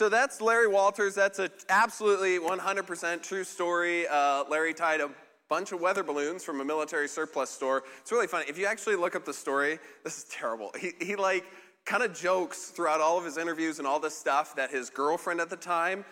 [0.00, 1.14] so that's Larry Walters.
[1.14, 4.08] That's an absolutely 100% true story.
[4.08, 5.10] Uh, Larry tied a
[5.50, 7.82] bunch of weather balloons from a military surplus store.
[7.98, 8.46] It's really funny.
[8.48, 10.70] If you actually look up the story, this is terrible.
[10.80, 11.44] He, he like
[11.84, 15.38] kind of jokes throughout all of his interviews and all this stuff that his girlfriend
[15.38, 16.06] at the time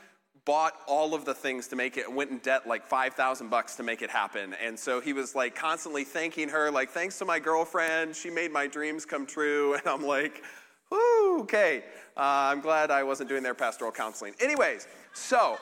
[0.44, 3.74] bought all of the things to make it and went in debt like 5000 bucks
[3.76, 7.26] to make it happen and so he was like constantly thanking her like thanks to
[7.26, 10.42] my girlfriend she made my dreams come true and i'm like
[10.90, 11.84] Whoo, okay
[12.16, 15.58] uh, i'm glad i wasn't doing their pastoral counseling anyways so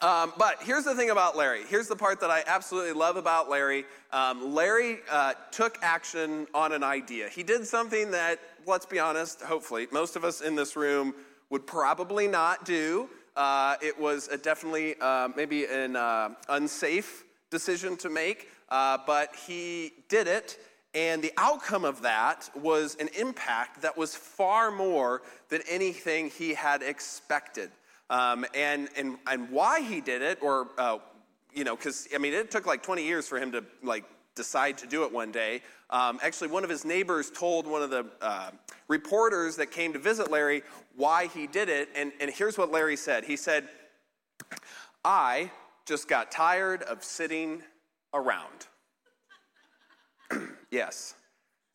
[0.00, 1.62] um, but here's the thing about Larry.
[1.68, 3.84] Here's the part that I absolutely love about Larry.
[4.12, 7.28] Um, Larry uh, took action on an idea.
[7.28, 11.14] He did something that, let's be honest, hopefully, most of us in this room
[11.50, 13.08] would probably not do.
[13.36, 19.92] Uh, it was definitely uh, maybe an uh, unsafe decision to make, uh, but he
[20.08, 20.58] did it.
[20.98, 26.54] And the outcome of that was an impact that was far more than anything he
[26.54, 27.70] had expected.
[28.10, 30.98] Um, and, and, and why he did it, or, uh,
[31.54, 34.02] you know, because, I mean, it took like 20 years for him to, like,
[34.34, 35.62] decide to do it one day.
[35.90, 38.50] Um, actually, one of his neighbors told one of the uh,
[38.88, 40.64] reporters that came to visit Larry
[40.96, 41.90] why he did it.
[41.94, 43.68] And, and here's what Larry said He said,
[45.04, 45.52] I
[45.86, 47.62] just got tired of sitting
[48.12, 48.66] around.
[50.70, 51.14] Yes,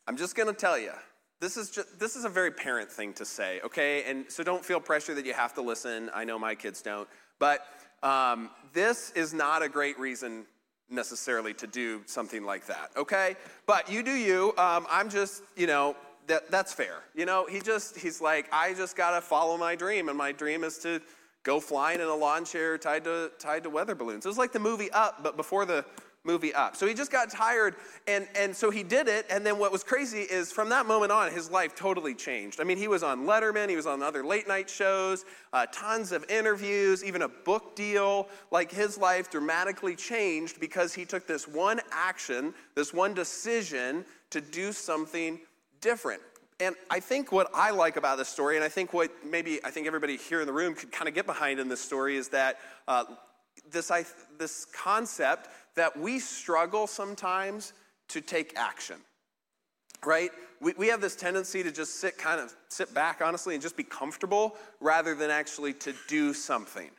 [0.07, 0.91] I'm just going to tell you
[1.39, 4.03] this is just, this is a very parent thing to say, okay?
[4.05, 6.09] And so don't feel pressure that you have to listen.
[6.13, 7.65] I know my kids don't, but
[8.01, 10.45] um, this is not a great reason
[10.89, 13.35] necessarily to do something like that, okay?
[13.65, 14.53] But you do you.
[14.57, 16.99] Um, I'm just, you know, that, that's fair.
[17.13, 20.63] You know, he just, he's like, I just gotta follow my dream, and my dream
[20.63, 21.01] is to
[21.43, 24.25] go flying in a lawn chair tied to, tied to weather balloons.
[24.25, 25.83] It was like the movie Up, but before the
[26.25, 26.75] movie up.
[26.75, 27.75] So he just got tired,
[28.07, 29.25] and, and so he did it.
[29.29, 32.61] And then what was crazy is from that moment on, his life totally changed.
[32.61, 36.11] I mean, he was on Letterman, he was on other late night shows, uh, tons
[36.11, 38.29] of interviews, even a book deal.
[38.51, 44.39] Like his life dramatically changed because he took this one action, this one decision to
[44.39, 45.39] do something
[45.81, 46.21] different.
[46.59, 49.71] And I think what I like about this story, and I think what maybe I
[49.71, 52.29] think everybody here in the room could kind of get behind in this story, is
[52.29, 53.03] that uh,
[53.69, 54.05] this, I,
[54.37, 57.73] this concept that we struggle sometimes
[58.09, 58.97] to take action
[60.05, 60.31] right?
[60.61, 63.77] We, we have this tendency to just sit kind of sit back honestly and just
[63.77, 66.89] be comfortable rather than actually to do something.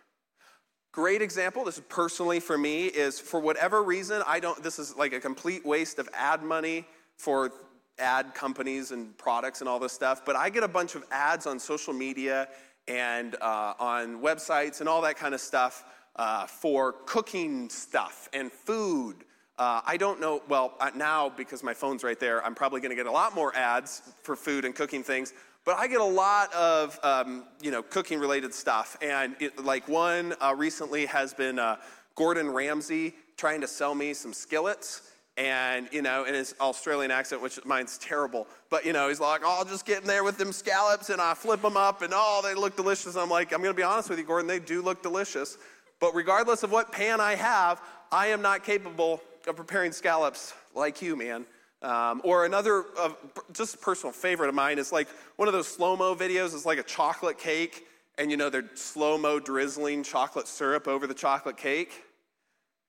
[0.93, 4.95] Great example this is personally for me is for whatever reason i don't this is
[4.95, 6.87] like a complete waste of ad money
[7.17, 7.51] for
[7.99, 11.49] ad companies and products and all this stuff but i get a bunch of ads
[11.49, 12.47] on social media
[12.87, 15.85] and uh, on websites and all that kind of stuff
[16.17, 19.17] uh, for cooking stuff and food.
[19.59, 22.97] Uh, I don't know, well, uh, now because my phone's right there, I'm probably gonna
[22.97, 25.33] get a lot more ads for food and cooking things,
[25.65, 28.97] but I get a lot of, um, you know, cooking related stuff.
[29.01, 31.77] And it, like one uh, recently has been uh,
[32.17, 37.43] Gordon Ramsay trying to sell me some skillets and you know in his australian accent
[37.43, 40.39] which mine's terrible but you know he's like oh i'll just get in there with
[40.39, 43.61] them scallops and i flip them up and oh they look delicious i'm like i'm
[43.61, 45.59] going to be honest with you gordon they do look delicious
[46.05, 47.81] but regardless of what pan I have,
[48.13, 51.47] I am not capable of preparing scallops like you, man.
[51.81, 53.13] Um, or another, uh,
[53.55, 56.53] just personal favorite of mine is like one of those slow mo videos.
[56.53, 57.87] It's like a chocolate cake,
[58.19, 62.03] and you know they're slow mo drizzling chocolate syrup over the chocolate cake.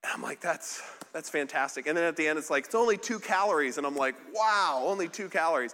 [0.04, 0.82] And I'm like, that's
[1.14, 1.88] that's fantastic.
[1.88, 4.84] And then at the end, it's like it's only two calories, and I'm like, wow,
[4.86, 5.74] only two calories.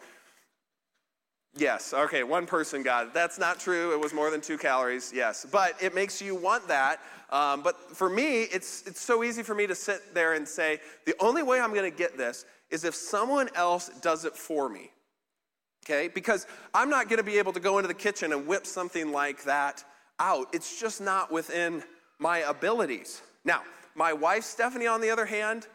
[1.55, 3.13] Yes, okay, one person got it.
[3.13, 3.93] That's not true.
[3.93, 5.45] It was more than two calories, yes.
[5.51, 7.01] But it makes you want that.
[7.29, 10.79] Um, but for me, it's, it's so easy for me to sit there and say,
[11.05, 14.69] the only way I'm going to get this is if someone else does it for
[14.69, 14.91] me.
[15.85, 16.07] Okay?
[16.07, 19.11] Because I'm not going to be able to go into the kitchen and whip something
[19.11, 19.83] like that
[20.19, 20.47] out.
[20.53, 21.83] It's just not within
[22.17, 23.21] my abilities.
[23.43, 23.61] Now,
[23.95, 25.67] my wife, Stephanie, on the other hand,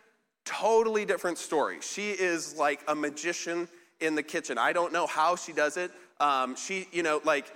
[0.46, 1.78] totally different story.
[1.82, 3.68] She is like a magician
[4.00, 4.58] in the kitchen.
[4.58, 5.90] I don't know how she does it.
[6.20, 7.52] Um, she, you know, like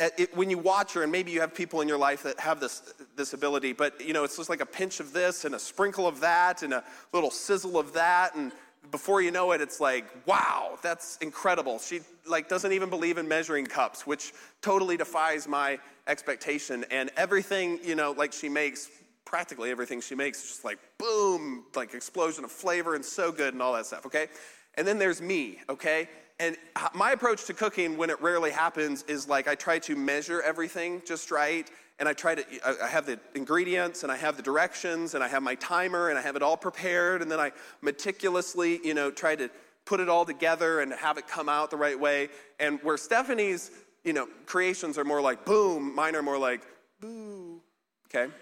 [0.00, 2.60] it, when you watch her, and maybe you have people in your life that have
[2.60, 5.58] this, this ability, but you know, it's just like a pinch of this and a
[5.58, 8.52] sprinkle of that and a little sizzle of that, and
[8.90, 11.78] before you know it, it's like, wow, that's incredible.
[11.78, 14.32] She like doesn't even believe in measuring cups, which
[14.62, 16.84] totally defies my expectation.
[16.90, 18.88] And everything, you know, like she makes,
[19.24, 23.52] practically everything she makes is just like boom, like explosion of flavor and so good
[23.52, 24.28] and all that stuff, okay?
[24.78, 26.08] And then there's me, okay?
[26.40, 26.56] And
[26.94, 31.02] my approach to cooking when it rarely happens is like I try to measure everything
[31.04, 31.68] just right.
[31.98, 35.26] And I try to, I have the ingredients and I have the directions and I
[35.26, 37.22] have my timer and I have it all prepared.
[37.22, 37.50] And then I
[37.82, 39.50] meticulously, you know, try to
[39.84, 42.28] put it all together and have it come out the right way.
[42.60, 43.72] And where Stephanie's
[44.04, 46.62] you know, creations are more like boom, mine are more like
[47.00, 47.60] boo.
[48.06, 48.32] Okay?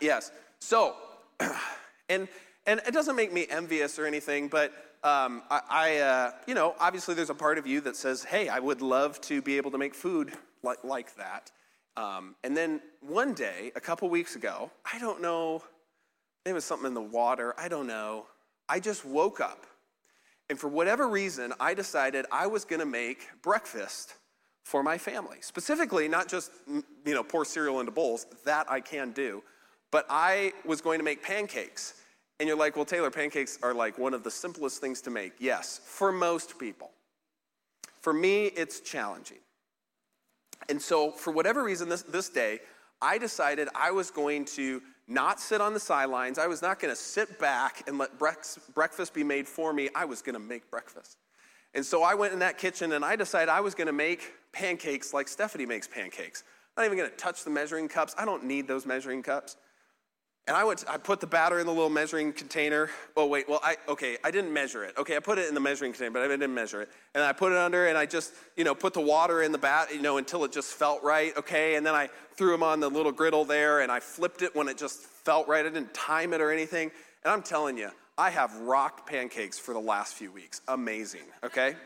[0.00, 0.30] yes.
[0.60, 0.94] So,
[2.08, 2.28] and
[2.66, 4.72] and it doesn't make me envious or anything, but
[5.04, 8.48] um, I, I uh, you know, obviously there's a part of you that says, hey,
[8.48, 11.50] I would love to be able to make food like, like that.
[11.96, 15.62] Um, and then one day, a couple weeks ago, I don't know,
[16.44, 18.26] it was something in the water, I don't know.
[18.68, 19.66] I just woke up.
[20.50, 24.14] And for whatever reason, I decided I was going to make breakfast
[24.64, 25.38] for my family.
[25.40, 29.42] Specifically, not just, you know, pour cereal into bowls, that I can do,
[29.90, 31.94] but I was going to make pancakes.
[32.40, 35.32] And you're like, well, Taylor, pancakes are like one of the simplest things to make.
[35.38, 36.90] Yes, for most people.
[38.00, 39.38] For me, it's challenging.
[40.68, 42.60] And so, for whatever reason, this, this day,
[43.00, 46.38] I decided I was going to not sit on the sidelines.
[46.38, 49.88] I was not going to sit back and let breakfast be made for me.
[49.94, 51.16] I was going to make breakfast.
[51.74, 54.32] And so I went in that kitchen and I decided I was going to make
[54.52, 56.44] pancakes like Stephanie makes pancakes.
[56.76, 58.14] I'm not even going to touch the measuring cups.
[58.18, 59.56] I don't need those measuring cups.
[60.48, 62.88] And I went, to, I put the batter in the little measuring container.
[63.18, 64.94] Oh, wait, well, I, okay, I didn't measure it.
[64.96, 66.88] Okay, I put it in the measuring container, but I didn't measure it.
[67.14, 69.58] And I put it under and I just, you know, put the water in the
[69.58, 71.74] bat, you know, until it just felt right, okay?
[71.74, 74.68] And then I threw them on the little griddle there and I flipped it when
[74.68, 75.66] it just felt right.
[75.66, 76.90] I didn't time it or anything.
[77.24, 80.62] And I'm telling you, I have rocked pancakes for the last few weeks.
[80.66, 81.76] Amazing, okay?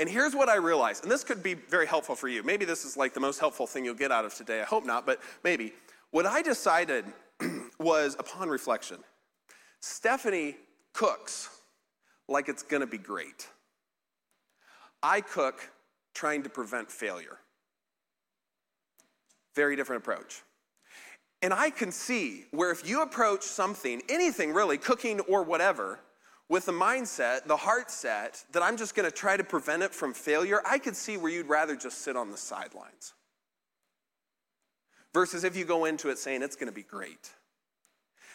[0.00, 2.42] And here's what I realized, and this could be very helpful for you.
[2.42, 4.60] Maybe this is like the most helpful thing you'll get out of today.
[4.60, 5.72] I hope not, but maybe.
[6.10, 7.04] What I decided
[7.78, 8.98] was upon reflection
[9.80, 10.56] Stephanie
[10.92, 11.48] cooks
[12.28, 13.48] like it's gonna be great.
[15.02, 15.70] I cook
[16.14, 17.38] trying to prevent failure.
[19.54, 20.42] Very different approach.
[21.42, 26.00] And I can see where if you approach something, anything really, cooking or whatever,
[26.50, 30.12] with the mindset, the heart set, that I'm just gonna try to prevent it from
[30.12, 33.14] failure, I could see where you'd rather just sit on the sidelines.
[35.12, 37.30] Versus if you go into it saying it's going to be great.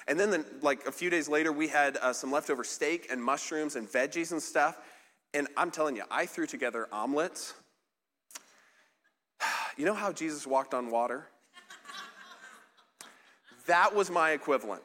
[0.07, 3.23] And then, the, like a few days later, we had uh, some leftover steak and
[3.23, 4.77] mushrooms and veggies and stuff.
[5.33, 7.53] And I'm telling you, I threw together omelets.
[9.77, 11.27] You know how Jesus walked on water?
[13.67, 14.81] That was my equivalent.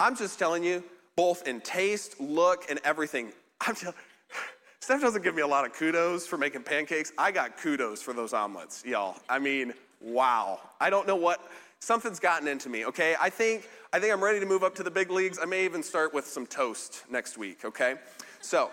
[0.00, 0.82] I'm just telling you,
[1.14, 3.32] both in taste, look, and everything.
[3.60, 3.96] I'm just,
[4.80, 7.12] Steph doesn't give me a lot of kudos for making pancakes.
[7.16, 9.16] I got kudos for those omelets, y'all.
[9.28, 9.72] I mean,
[10.04, 10.60] wow.
[10.80, 11.40] I don't know what
[11.80, 13.16] something's gotten into me, okay?
[13.20, 15.38] I think I think I'm ready to move up to the big leagues.
[15.40, 17.94] I may even start with some toast next week, okay?
[18.40, 18.70] So,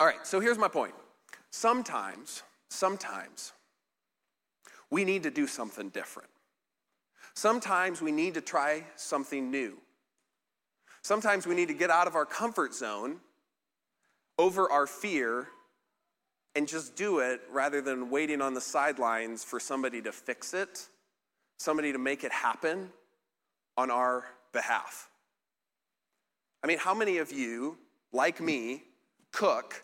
[0.00, 0.92] all right, so here's my point.
[1.50, 3.52] Sometimes, sometimes
[4.90, 6.28] we need to do something different.
[7.34, 9.78] Sometimes we need to try something new.
[11.02, 13.20] Sometimes we need to get out of our comfort zone
[14.38, 15.48] over our fear
[16.54, 20.88] and just do it rather than waiting on the sidelines for somebody to fix it,
[21.58, 22.90] somebody to make it happen
[23.76, 25.08] on our behalf.
[26.62, 27.78] I mean, how many of you,
[28.12, 28.82] like me,
[29.32, 29.82] cook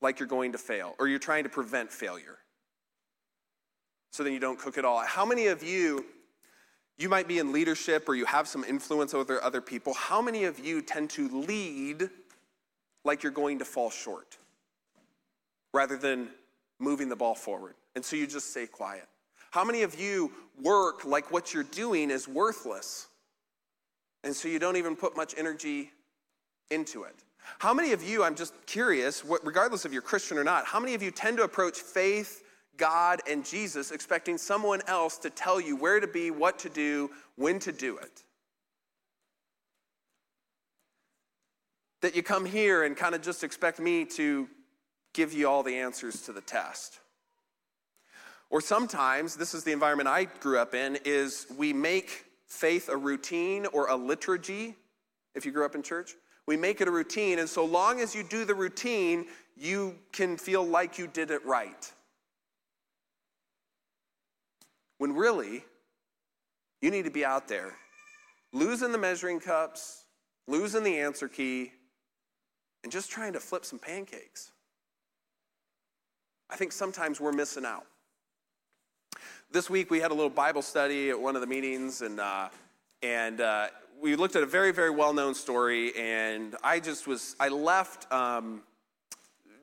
[0.00, 2.38] like you're going to fail or you're trying to prevent failure?
[4.12, 5.00] So then you don't cook at all.
[5.00, 6.04] How many of you,
[6.98, 10.44] you might be in leadership or you have some influence over other people, how many
[10.44, 12.10] of you tend to lead
[13.04, 14.38] like you're going to fall short?
[15.74, 16.28] Rather than
[16.78, 17.74] moving the ball forward.
[17.94, 19.06] And so you just stay quiet.
[19.50, 23.08] How many of you work like what you're doing is worthless?
[24.22, 25.90] And so you don't even put much energy
[26.70, 27.14] into it.
[27.58, 30.94] How many of you, I'm just curious, regardless of you're Christian or not, how many
[30.94, 32.42] of you tend to approach faith,
[32.76, 37.10] God, and Jesus expecting someone else to tell you where to be, what to do,
[37.36, 38.22] when to do it?
[42.00, 44.48] That you come here and kind of just expect me to
[45.14, 46.98] give you all the answers to the test.
[48.50, 52.96] Or sometimes, this is the environment I grew up in, is we make faith a
[52.96, 54.76] routine or a liturgy,
[55.34, 56.14] if you grew up in church.
[56.46, 60.36] We make it a routine, and so long as you do the routine, you can
[60.36, 61.90] feel like you did it right.
[64.98, 65.64] When really,
[66.82, 67.72] you need to be out there
[68.52, 70.04] losing the measuring cups,
[70.46, 71.72] losing the answer key,
[72.82, 74.52] and just trying to flip some pancakes.
[76.54, 77.84] I think sometimes we're missing out.
[79.50, 82.48] This week we had a little Bible study at one of the meetings, and uh,
[83.02, 83.66] and uh,
[84.00, 88.06] we looked at a very very well known story, and I just was I left
[88.12, 88.62] um,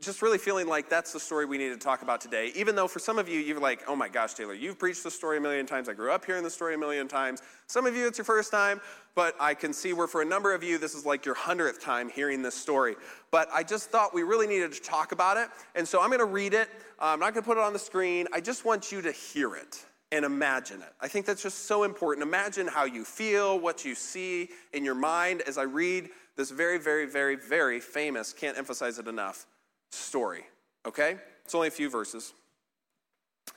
[0.01, 2.51] just really feeling like that's the story we need to talk about today.
[2.55, 5.12] Even though for some of you, you're like, oh my gosh, Taylor, you've preached the
[5.12, 5.88] story a million times.
[5.88, 7.41] I grew up hearing the story a million times.
[7.67, 8.81] Some of you, it's your first time,
[9.15, 11.81] but I can see where for a number of you, this is like your hundredth
[11.81, 12.96] time hearing this story.
[13.29, 15.50] But I just thought we really needed to talk about it.
[15.75, 16.70] And so I'm going to read it.
[17.00, 18.27] Uh, I'm not going to put it on the screen.
[18.34, 20.93] I just want you to hear it and imagine it.
[21.00, 22.27] I think that's just so important.
[22.27, 26.77] Imagine how you feel, what you see in your mind as I read this very,
[26.77, 29.46] very, very, very famous, can't emphasize it enough,
[29.91, 30.43] story.
[30.86, 31.17] Okay?
[31.45, 32.33] It's only a few verses.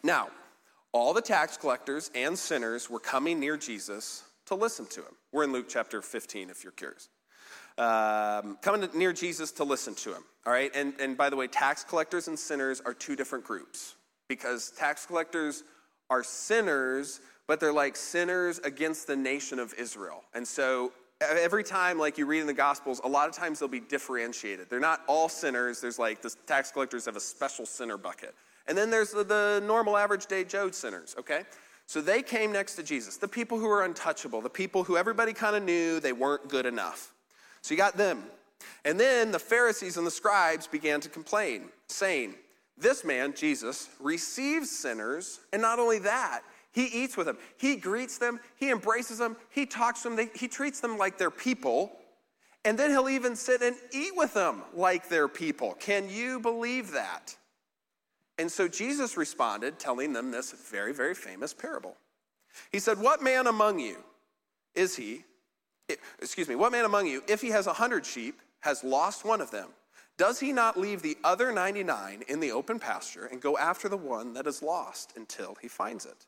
[0.03, 0.29] Now,
[0.93, 5.15] all the tax collectors and sinners were coming near Jesus to listen to him.
[5.33, 7.09] We're in Luke chapter 15, if you're curious.
[7.77, 10.23] Um, coming near Jesus to listen to him.
[10.47, 10.71] All right?
[10.75, 13.97] And, and by the way, tax collectors and sinners are two different groups
[14.29, 15.65] because tax collectors
[16.11, 20.23] are sinners, but they're like sinners against the nation of Israel.
[20.35, 20.93] And so
[21.31, 24.69] every time like you read in the gospels a lot of times they'll be differentiated.
[24.71, 25.81] They're not all sinners.
[25.81, 28.35] There's like the tax collectors have a special sinner bucket.
[28.67, 31.43] And then there's the, the normal average day joe sinners okay?
[31.87, 33.17] So they came next to jesus.
[33.17, 36.67] The people who were untouchable the people who everybody kind of knew they weren't good
[36.67, 37.13] enough.
[37.63, 38.23] So you got them.
[38.85, 42.35] And then the pharisees and the scribes began to complain saying
[42.77, 46.43] this man jesus receives sinners and not only that
[46.75, 47.39] he eats with them.
[47.57, 48.41] He greets them.
[48.57, 49.37] He embraces them.
[49.49, 50.29] He talks to them.
[50.35, 51.93] he treats them like they're people.
[52.65, 55.75] And then he'll even sit and eat with them like they're people.
[55.75, 57.37] Can you believe that?
[58.39, 61.97] And so Jesus responded, telling them this very, very famous parable.
[62.73, 63.99] He said, What man among you
[64.75, 65.25] is he?
[66.19, 69.41] Excuse me, what man among you, if he has a hundred sheep, has lost one
[69.41, 69.69] of them?
[70.17, 73.97] Does he not leave the other 99 in the open pasture and go after the
[73.97, 76.27] one that is lost until he finds it?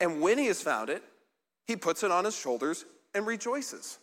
[0.00, 1.02] And when he has found it,
[1.66, 3.98] he puts it on his shoulders and rejoices.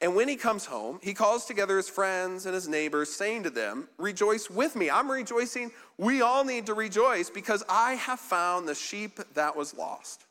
[0.00, 3.50] And when he comes home, he calls together his friends and his neighbors, saying to
[3.50, 4.90] them, Rejoice with me.
[4.90, 5.72] I'm rejoicing.
[5.98, 10.26] We all need to rejoice because I have found the sheep that was lost.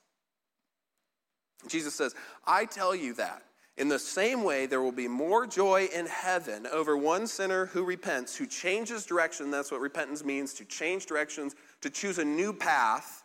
[1.67, 2.15] Jesus says,
[2.47, 3.43] I tell you that.
[3.77, 7.83] In the same way, there will be more joy in heaven over one sinner who
[7.83, 9.51] repents, who changes direction.
[9.51, 13.18] That's what repentance means to change directions, to choose a new path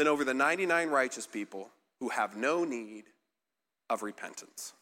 [0.00, 3.04] than over the 99 righteous people who have no need
[3.90, 4.72] of repentance.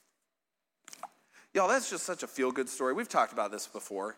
[1.52, 2.94] Y'all, that's just such a feel good story.
[2.94, 4.16] We've talked about this before.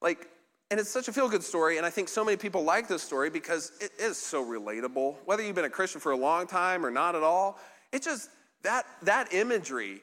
[0.00, 0.26] Like,
[0.70, 3.02] and it's such a feel good story, and I think so many people like this
[3.02, 5.16] story because it is so relatable.
[5.26, 7.58] Whether you've been a Christian for a long time or not at all,
[7.92, 8.30] it just,
[8.62, 10.00] that, that imagery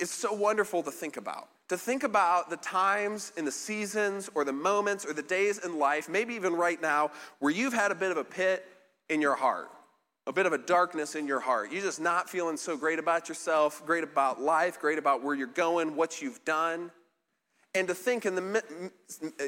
[0.00, 1.48] is so wonderful to think about.
[1.68, 5.78] To think about the times and the seasons or the moments or the days in
[5.78, 8.66] life, maybe even right now, where you've had a bit of a pit
[9.08, 9.68] in your heart,
[10.26, 11.72] a bit of a darkness in your heart.
[11.72, 15.46] You're just not feeling so great about yourself, great about life, great about where you're
[15.46, 16.90] going, what you've done.
[17.74, 18.90] And to think in the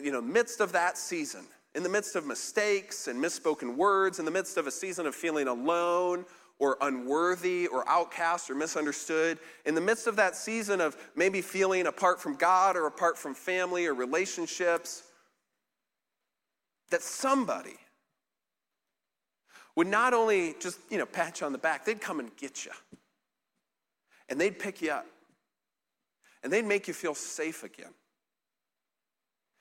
[0.02, 4.24] you know, midst of that season, in the midst of mistakes and misspoken words, in
[4.24, 6.24] the midst of a season of feeling alone
[6.58, 11.86] or unworthy or outcast or misunderstood, in the midst of that season of maybe feeling
[11.86, 15.04] apart from God or apart from family or relationships,
[16.90, 17.76] that somebody
[19.78, 22.64] would not only just, you know, pat you on the back, they'd come and get
[22.64, 22.72] you.
[24.28, 25.06] And they'd pick you up.
[26.42, 27.94] And they'd make you feel safe again.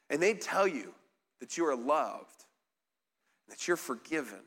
[0.09, 0.91] And they'd tell you
[1.39, 2.45] that you are loved,
[3.47, 4.39] that you're forgiven.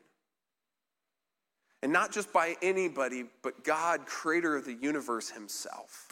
[1.85, 6.09] And not just by anybody, but God, creator of the universe himself.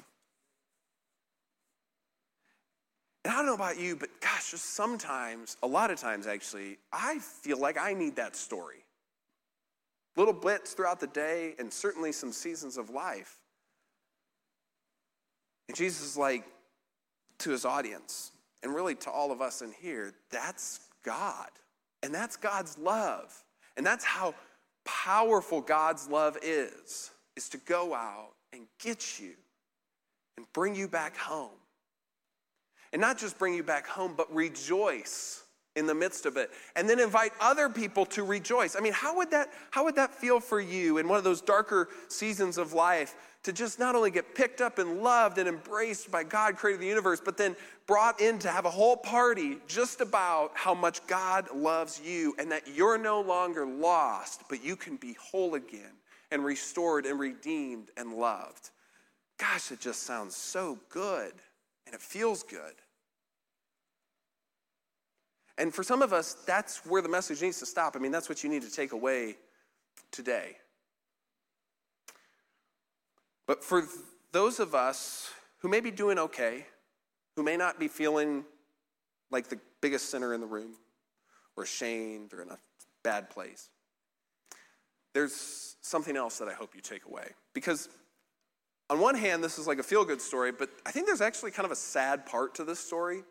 [3.25, 6.79] And I don't know about you, but gosh, just sometimes, a lot of times actually,
[6.93, 8.85] I feel like I need that story
[10.17, 13.37] little bits throughout the day, and certainly some seasons of life.
[15.69, 16.45] And Jesus is like
[17.39, 21.49] to his audience, and really to all of us in here, that's God.
[22.03, 23.33] And that's God's love.
[23.77, 24.35] And that's how
[24.85, 29.35] powerful God's love is, is to go out and get you
[30.37, 31.51] and bring you back home.
[32.93, 35.43] And not just bring you back home, but rejoice
[35.79, 38.77] in the midst of it and then invite other people to rejoice.
[38.77, 41.41] I mean how would that how would that feel for you in one of those
[41.41, 46.11] darker seasons of life to just not only get picked up and loved and embraced
[46.11, 47.55] by god created the universe but then
[47.87, 52.51] brought in to have a whole party just about how much god loves you and
[52.51, 55.93] that you're no longer lost but you can be whole again
[56.31, 58.71] and restored and redeemed and loved?
[59.39, 61.33] Gosh it just sounds so good
[61.87, 62.75] and it feels good
[65.59, 67.97] and for some of us, that's where the message needs to stop.
[67.97, 69.37] I mean, that's what you need to take away
[70.11, 70.57] today.
[73.47, 73.85] But for
[74.33, 76.67] those of us who may be doing okay,
[77.35, 78.45] who may not be feeling
[79.31, 80.75] like the biggest sinner in the room
[81.57, 82.59] or ashamed or in a
[83.03, 83.69] bad place.
[85.13, 87.31] There's something else that I hope you take away.
[87.55, 87.89] Because
[88.91, 91.51] on one hand, this is like a feel good story, but I think there's actually
[91.51, 93.23] kind of a sad part to this story.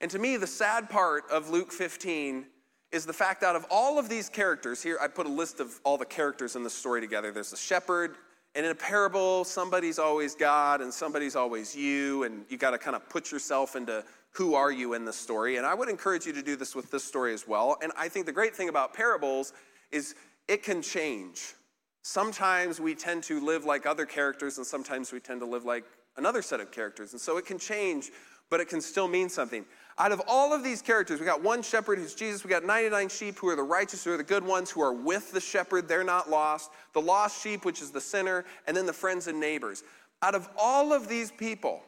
[0.00, 2.46] And to me, the sad part of Luke 15
[2.92, 5.80] is the fact out of all of these characters, here I put a list of
[5.84, 7.32] all the characters in the story together.
[7.32, 8.16] There's the shepherd,
[8.54, 12.78] and in a parable, somebody's always God and somebody's always you, and you got to
[12.78, 15.56] kind of put yourself into who are you in the story.
[15.56, 17.76] And I would encourage you to do this with this story as well.
[17.82, 19.52] And I think the great thing about parables
[19.90, 20.14] is
[20.46, 21.54] it can change.
[22.02, 25.84] Sometimes we tend to live like other characters, and sometimes we tend to live like
[26.16, 27.12] another set of characters.
[27.12, 28.10] And so it can change,
[28.48, 29.64] but it can still mean something.
[29.98, 32.44] Out of all of these characters, we got one shepherd who's Jesus.
[32.44, 34.92] We got 99 sheep who are the righteous, who are the good ones, who are
[34.92, 35.88] with the shepherd.
[35.88, 36.70] They're not lost.
[36.92, 39.82] The lost sheep, which is the sinner, and then the friends and neighbors.
[40.20, 41.82] Out of all of these people,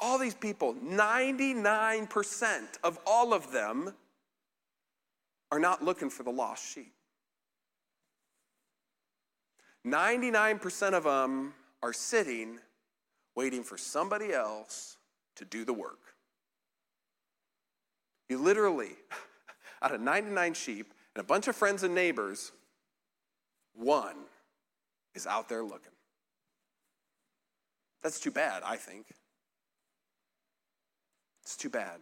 [0.00, 3.94] all these people, 99% of all of them
[5.52, 6.92] are not looking for the lost sheep.
[9.86, 12.58] 99% of them are sitting
[13.36, 14.96] waiting for somebody else
[15.36, 16.05] to do the work.
[18.28, 18.90] You literally,
[19.82, 22.52] out of 99 sheep and a bunch of friends and neighbors,
[23.74, 24.16] one
[25.14, 25.92] is out there looking.
[28.02, 29.06] That's too bad, I think.
[31.42, 32.00] It's too bad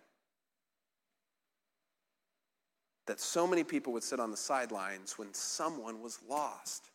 [3.06, 6.90] that so many people would sit on the sidelines when someone was lost.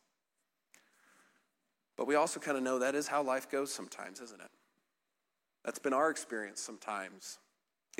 [1.96, 4.50] But we also kind of know that is how life goes sometimes, isn't it?
[5.64, 7.38] That's been our experience sometimes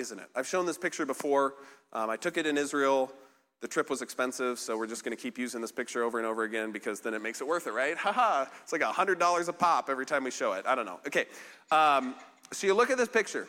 [0.00, 0.26] isn't it?
[0.34, 1.54] I've shown this picture before.
[1.92, 3.12] Um, I took it in Israel.
[3.60, 6.26] The trip was expensive, so we're just going to keep using this picture over and
[6.26, 7.96] over again because then it makes it worth it, right?
[7.98, 10.66] Haha, it's like $100 a pop every time we show it.
[10.66, 10.98] I don't know.
[11.06, 11.26] Okay,
[11.70, 12.14] um,
[12.52, 13.46] so you look at this picture.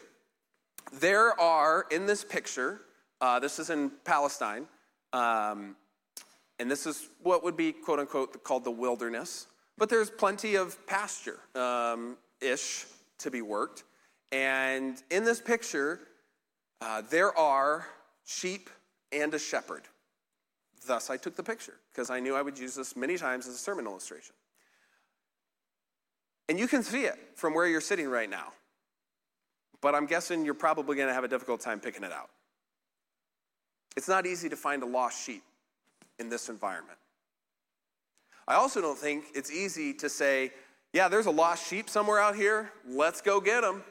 [0.99, 2.81] There are, in this picture,
[3.21, 4.65] uh, this is in Palestine,
[5.13, 5.77] um,
[6.59, 9.47] and this is what would be, quote unquote, called the wilderness.
[9.77, 12.85] But there's plenty of pasture um, ish
[13.19, 13.83] to be worked.
[14.31, 15.99] And in this picture,
[16.81, 17.85] uh, there are
[18.25, 18.69] sheep
[19.11, 19.83] and a shepherd.
[20.87, 23.55] Thus, I took the picture because I knew I would use this many times as
[23.55, 24.33] a sermon illustration.
[26.49, 28.51] And you can see it from where you're sitting right now.
[29.79, 32.29] But I'm guessing you're probably going to have a difficult time picking it out.
[33.95, 35.43] It's not easy to find a lost sheep
[36.19, 36.97] in this environment.
[38.47, 40.51] I also don't think it's easy to say,
[40.93, 42.71] yeah, there's a lost sheep somewhere out here.
[42.87, 43.83] Let's go get them.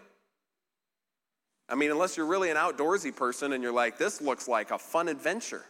[1.70, 4.78] I mean, unless you're really an outdoorsy person and you're like, this looks like a
[4.78, 5.64] fun adventure.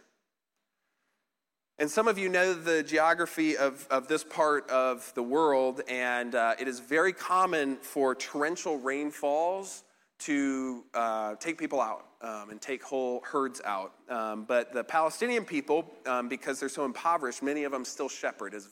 [1.77, 6.35] And some of you know the geography of, of this part of the world, and
[6.35, 9.83] uh, it is very common for torrential rainfalls
[10.19, 13.93] to uh, take people out um, and take whole herds out.
[14.09, 18.53] Um, but the Palestinian people, um, because they're so impoverished, many of them still shepherd.
[18.53, 18.69] Is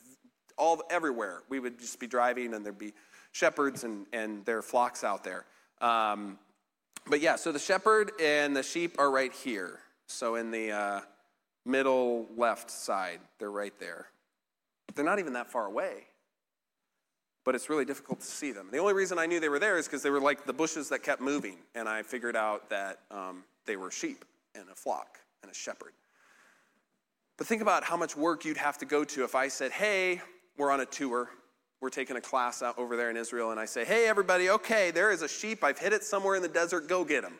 [0.56, 1.42] all everywhere.
[1.48, 2.92] We would just be driving, and there'd be
[3.32, 5.46] shepherds and, and their flocks out there.
[7.10, 9.80] But yeah, so the shepherd and the sheep are right here.
[10.06, 11.00] So in the uh,
[11.66, 14.06] middle left side, they're right there.
[14.94, 16.04] They're not even that far away,
[17.44, 18.68] but it's really difficult to see them.
[18.70, 20.88] The only reason I knew they were there is because they were like the bushes
[20.90, 25.18] that kept moving, and I figured out that um, they were sheep and a flock
[25.42, 25.92] and a shepherd.
[27.38, 30.20] But think about how much work you'd have to go to if I said, hey,
[30.56, 31.28] we're on a tour
[31.80, 34.90] we're taking a class out over there in Israel, and I say, hey, everybody, okay,
[34.90, 35.64] there is a sheep.
[35.64, 36.88] I've hit it somewhere in the desert.
[36.88, 37.34] Go get him.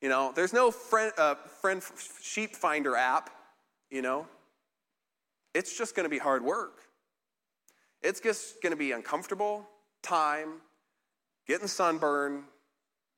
[0.00, 1.82] You know, there's no friend, uh, friend
[2.20, 3.30] sheep finder app,
[3.90, 4.26] you know.
[5.54, 6.80] It's just going to be hard work.
[8.02, 9.66] It's just going to be uncomfortable,
[10.02, 10.60] time,
[11.48, 12.44] getting sunburn,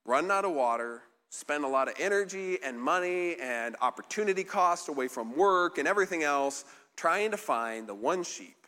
[0.04, 5.08] running out of water, spend a lot of energy and money and opportunity cost away
[5.08, 6.64] from work and everything else
[6.96, 8.65] trying to find the one sheep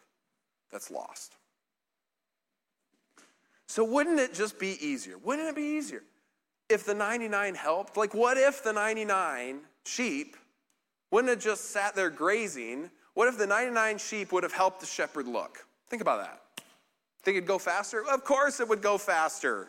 [0.71, 1.35] that's lost.
[3.67, 5.19] So, wouldn't it just be easier?
[5.19, 6.03] Wouldn't it be easier
[6.69, 7.97] if the 99 helped?
[7.97, 10.37] Like, what if the 99 sheep
[11.11, 12.91] wouldn't have just sat there grazing?
[13.15, 15.67] What if the 99 sheep would have helped the shepherd look?
[15.89, 16.43] Think about that.
[17.23, 18.05] Think it'd go faster?
[18.07, 19.69] Of course it would go faster.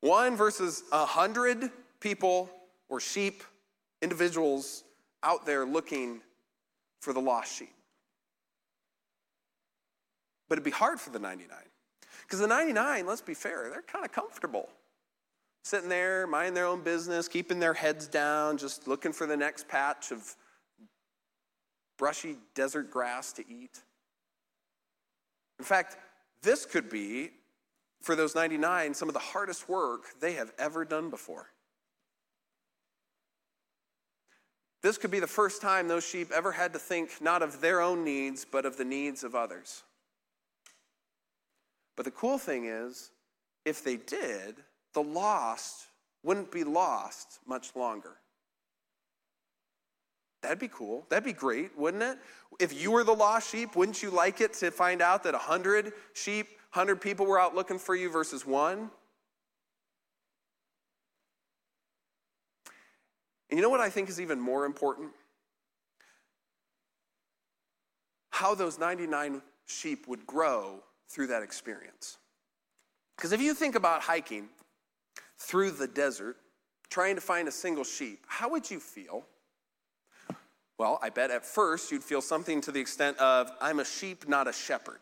[0.00, 2.50] One versus a hundred people
[2.88, 3.44] or sheep,
[4.02, 4.82] individuals
[5.22, 6.20] out there looking
[7.00, 7.72] for the lost sheep.
[10.50, 11.56] But it'd be hard for the 99.
[12.22, 14.68] Because the 99, let's be fair, they're kind of comfortable.
[15.62, 19.68] Sitting there, minding their own business, keeping their heads down, just looking for the next
[19.68, 20.34] patch of
[21.98, 23.80] brushy desert grass to eat.
[25.60, 25.96] In fact,
[26.42, 27.30] this could be
[28.00, 31.46] for those 99 some of the hardest work they have ever done before.
[34.82, 37.80] This could be the first time those sheep ever had to think not of their
[37.80, 39.84] own needs, but of the needs of others.
[42.00, 43.10] But the cool thing is,
[43.66, 44.54] if they did,
[44.94, 45.84] the lost
[46.22, 48.16] wouldn't be lost much longer.
[50.40, 51.04] That'd be cool.
[51.10, 52.16] That'd be great, wouldn't it?
[52.58, 55.92] If you were the lost sheep, wouldn't you like it to find out that 100
[56.14, 58.90] sheep, 100 people were out looking for you versus one?
[63.50, 65.10] And you know what I think is even more important?
[68.30, 72.16] How those 99 sheep would grow through that experience.
[73.16, 74.48] Because if you think about hiking
[75.38, 76.36] through the desert,
[76.88, 79.26] trying to find a single sheep, how would you feel?
[80.78, 84.26] Well, I bet at first you'd feel something to the extent of, I'm a sheep,
[84.28, 85.00] not a shepherd.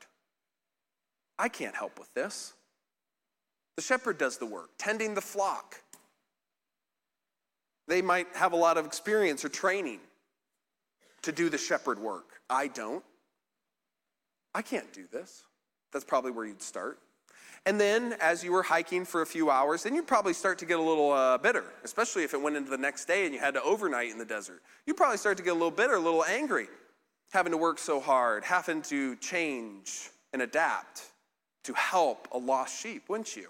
[1.39, 2.55] I can't help with this.
[3.77, 5.77] The shepherd does the work, tending the flock.
[7.87, 10.01] They might have a lot of experience or training
[11.23, 12.41] to do the shepherd work.
[12.51, 13.05] I don't.
[14.55, 15.45] I can't do this.
[15.93, 16.99] That's probably where you'd start.
[17.67, 20.65] And then, as you were hiking for a few hours, then you'd probably start to
[20.65, 23.41] get a little uh, bitter, especially if it went into the next day and you
[23.41, 24.63] had to overnight in the desert.
[24.87, 26.69] You'd probably start to get a little bitter, a little angry,
[27.31, 31.03] having to work so hard, having to change and adapt
[31.65, 33.49] to help a lost sheep, wouldn't you?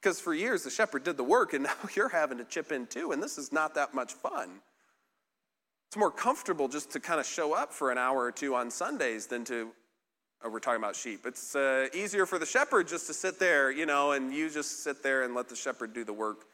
[0.00, 2.86] Because for years the shepherd did the work and now you're having to chip in
[2.86, 4.60] too, and this is not that much fun.
[5.88, 8.70] It's more comfortable just to kind of show up for an hour or two on
[8.70, 9.70] Sundays than to
[10.44, 11.26] we're talking about sheep.
[11.26, 14.84] It's uh, easier for the shepherd just to sit there, you know, and you just
[14.84, 16.46] sit there and let the shepherd do the work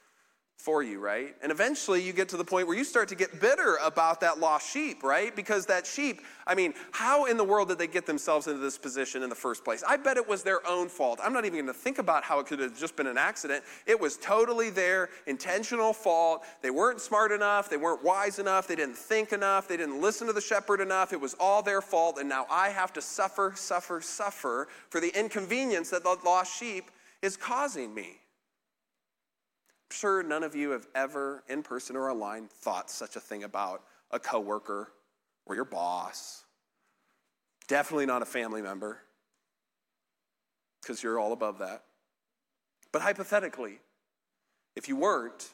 [0.64, 1.36] for you, right?
[1.42, 4.38] And eventually you get to the point where you start to get bitter about that
[4.38, 5.36] lost sheep, right?
[5.36, 8.78] Because that sheep, I mean, how in the world did they get themselves into this
[8.78, 9.84] position in the first place?
[9.86, 11.20] I bet it was their own fault.
[11.22, 13.62] I'm not even going to think about how it could have just been an accident.
[13.84, 16.44] It was totally their intentional fault.
[16.62, 20.26] They weren't smart enough, they weren't wise enough, they didn't think enough, they didn't listen
[20.28, 21.12] to the shepherd enough.
[21.12, 25.14] It was all their fault, and now I have to suffer, suffer, suffer for the
[25.18, 28.20] inconvenience that the lost sheep is causing me
[29.94, 33.82] sure none of you have ever, in person or online, thought such a thing about
[34.10, 34.92] a coworker
[35.46, 36.44] or your boss.
[37.68, 38.98] Definitely not a family member,
[40.82, 41.84] because you're all above that.
[42.92, 43.78] But hypothetically,
[44.76, 45.48] if you weren't,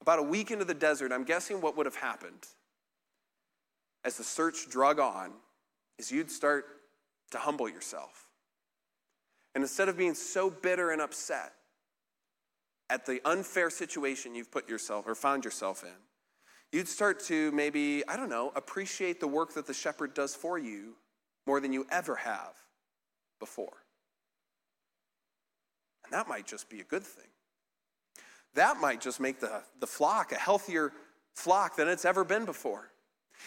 [0.00, 2.46] about a week into the desert, I'm guessing what would have happened
[4.04, 5.32] as the search drug on
[5.98, 6.66] is you'd start
[7.30, 8.26] to humble yourself.
[9.54, 11.52] And instead of being so bitter and upset,
[12.90, 15.90] at the unfair situation you've put yourself or found yourself in,
[16.72, 20.58] you'd start to maybe, I don't know, appreciate the work that the shepherd does for
[20.58, 20.94] you
[21.46, 22.54] more than you ever have
[23.40, 23.84] before.
[26.04, 27.28] And that might just be a good thing.
[28.54, 30.92] That might just make the, the flock a healthier
[31.34, 32.90] flock than it's ever been before.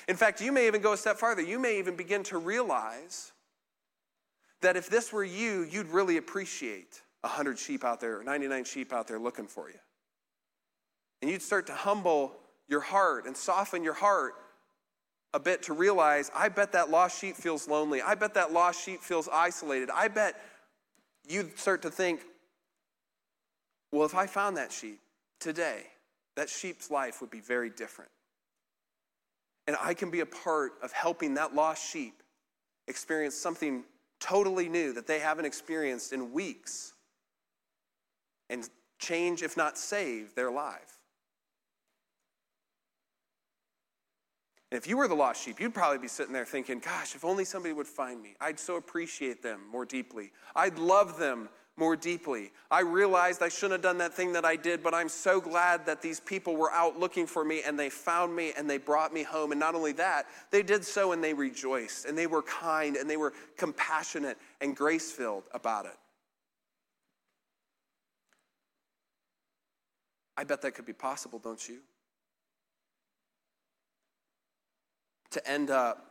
[0.07, 1.41] In fact, you may even go a step farther.
[1.41, 3.33] You may even begin to realize
[4.61, 9.07] that if this were you, you'd really appreciate 100 sheep out there, 99 sheep out
[9.07, 9.79] there looking for you.
[11.21, 12.33] And you'd start to humble
[12.67, 14.33] your heart and soften your heart
[15.33, 18.01] a bit to realize I bet that lost sheep feels lonely.
[18.01, 19.89] I bet that lost sheep feels isolated.
[19.93, 20.41] I bet
[21.27, 22.21] you'd start to think,
[23.91, 24.99] well, if I found that sheep
[25.39, 25.83] today,
[26.35, 28.11] that sheep's life would be very different.
[29.67, 32.23] And I can be a part of helping that lost sheep
[32.87, 33.83] experience something
[34.19, 36.93] totally new that they haven't experienced in weeks
[38.51, 41.01] and change, if not save, their life.
[44.71, 47.25] And if you were the lost sheep, you'd probably be sitting there thinking, gosh, if
[47.25, 48.35] only somebody would find me.
[48.39, 50.31] I'd so appreciate them more deeply.
[50.55, 52.51] I'd love them more deeply.
[52.69, 55.85] I realized I shouldn't have done that thing that I did, but I'm so glad
[55.87, 59.13] that these people were out looking for me and they found me and they brought
[59.13, 59.51] me home.
[59.51, 63.09] And not only that, they did so and they rejoiced and they were kind and
[63.09, 65.97] they were compassionate and grace filled about it.
[70.37, 71.79] I bet that could be possible, don't you?
[75.31, 76.05] To end up,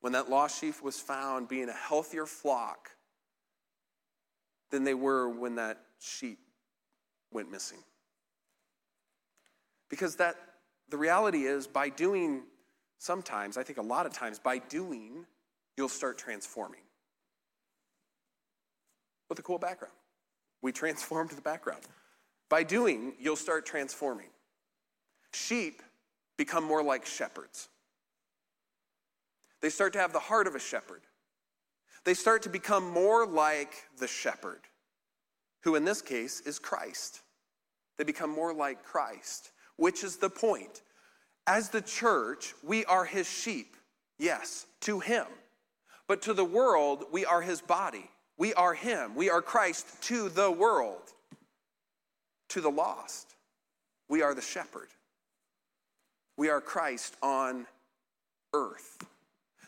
[0.00, 2.90] when that lost sheep was found, being a healthier flock
[4.70, 6.38] than they were when that sheep
[7.30, 7.78] went missing.
[9.88, 10.36] Because that
[10.88, 12.42] the reality is by doing
[12.98, 15.26] sometimes, I think a lot of times, by doing,
[15.76, 16.80] you'll start transforming.
[19.28, 19.94] With a cool background.
[20.62, 21.82] We transformed the background.
[22.48, 24.30] By doing, you'll start transforming.
[25.32, 25.82] Sheep
[26.36, 27.68] become more like shepherds.
[29.60, 31.02] They start to have the heart of a shepherd.
[32.04, 34.60] They start to become more like the shepherd.
[35.62, 37.20] who in this case is Christ.
[37.96, 40.82] They become more like Christ, which is the point.
[41.46, 43.76] As the church, we are his sheep,
[44.18, 45.26] yes, to him.
[46.06, 48.08] But to the world, we are his body.
[48.36, 49.14] We are him.
[49.14, 51.12] We are Christ to the world.
[52.50, 53.34] To the lost,
[54.08, 54.88] we are the shepherd.
[56.36, 57.66] We are Christ on
[58.54, 59.04] earth.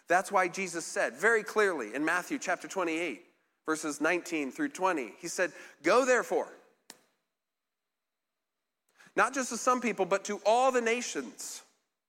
[0.08, 3.22] That's why Jesus said very clearly in Matthew chapter 28,
[3.66, 6.48] verses 19 through 20, He said, Go therefore,
[9.16, 11.62] not just to some people, but to all the nations,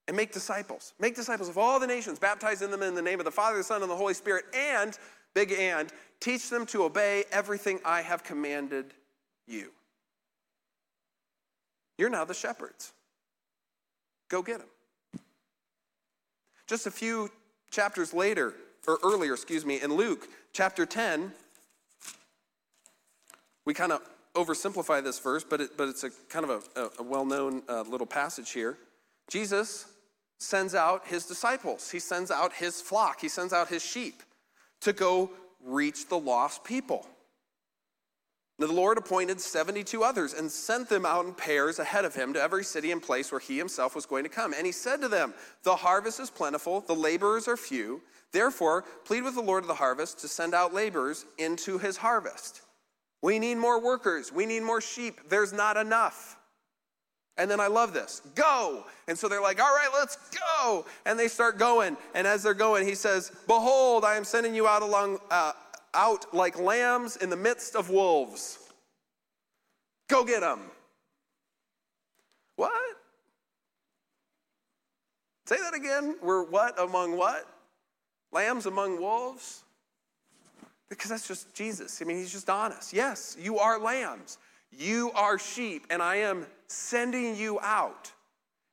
[0.08, 0.94] and make disciples.
[0.98, 3.64] Make disciples of all the nations, baptizing them in the name of the Father, the
[3.64, 4.98] Son, and the Holy Spirit, and,
[5.34, 8.94] big and, teach them to obey everything I have commanded
[9.46, 9.70] you.
[12.02, 12.92] You're now the shepherds.
[14.28, 15.22] Go get them.
[16.66, 17.30] Just a few
[17.70, 18.54] chapters later,
[18.88, 21.30] or earlier, excuse me, in Luke chapter 10,
[23.64, 24.00] we kind of
[24.34, 27.82] oversimplify this verse, but, it, but it's a kind of a, a well known uh,
[27.82, 28.78] little passage here.
[29.30, 29.86] Jesus
[30.38, 34.24] sends out his disciples, he sends out his flock, he sends out his sheep
[34.80, 35.30] to go
[35.64, 37.06] reach the lost people.
[38.58, 42.40] The Lord appointed 72 others and sent them out in pairs ahead of him to
[42.40, 44.52] every city and place where he himself was going to come.
[44.52, 48.02] And he said to them, The harvest is plentiful, the laborers are few.
[48.30, 52.62] Therefore, plead with the Lord of the harvest to send out laborers into his harvest.
[53.22, 55.20] We need more workers, we need more sheep.
[55.28, 56.36] There's not enough.
[57.38, 58.84] And then I love this go.
[59.08, 60.84] And so they're like, all right, let's go.
[61.06, 61.96] And they start going.
[62.14, 65.52] And as they're going, he says, Behold, I am sending you out along, uh,
[65.94, 68.58] out like lambs in the midst of wolves.
[70.08, 70.60] Go get them.
[72.56, 72.72] What?
[75.46, 76.16] Say that again.
[76.22, 77.48] We're what among what?
[78.32, 79.64] Lambs among wolves?
[80.88, 82.00] Because that's just Jesus.
[82.00, 82.92] I mean, he's just honest.
[82.92, 84.38] Yes, you are lambs.
[84.70, 88.10] You are sheep, and I am sending you out.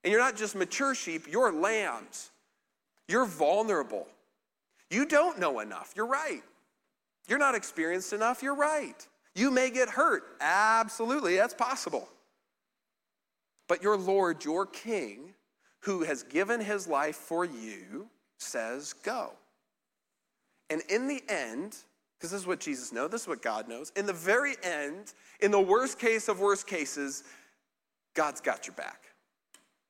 [0.04, 2.32] And you're not just mature sheep, you're lambs.
[3.08, 4.08] You're vulnerable.
[4.90, 5.94] You don't know enough.
[5.96, 6.44] You're right.
[7.30, 8.42] You're not experienced enough.
[8.42, 9.08] You're right.
[9.36, 10.24] You may get hurt.
[10.42, 12.10] Absolutely, that's possible.
[13.68, 15.36] But your Lord, your King,
[15.82, 18.08] who has given his life for you,
[18.40, 19.32] says, Go.
[20.72, 21.78] And in the end,
[22.18, 25.14] because this is what Jesus knows, this is what God knows, in the very end,
[25.40, 27.24] in the worst case of worst cases,
[28.14, 29.04] God's got your back.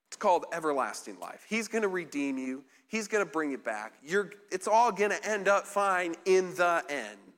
[0.09, 1.45] It's called everlasting life.
[1.47, 2.63] He's going to redeem you.
[2.87, 3.93] He's going to bring you back.
[4.03, 7.28] You're, it's all going to end up fine in the end.